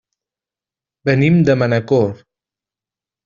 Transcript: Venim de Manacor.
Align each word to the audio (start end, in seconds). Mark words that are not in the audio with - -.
Venim 1.09 1.37
de 1.49 1.57
Manacor. 1.63 2.09